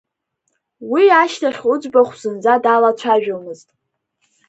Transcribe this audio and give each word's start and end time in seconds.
Уи 0.91 1.05
ашьҭахь 1.21 1.63
уӡбахә 1.71 2.15
зынӡа 2.21 2.55
далацәажәаӡомызт. 2.63 3.67